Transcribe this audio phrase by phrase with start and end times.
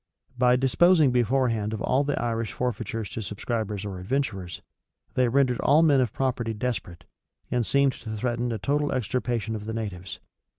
[0.35, 4.63] By disposing beforehand of all the Irish forfeitures to subscribers or adventurers,
[5.13, 7.03] they rendered all men of property desperate,
[7.51, 10.19] and seemed to threaten a total extirpation of the natives.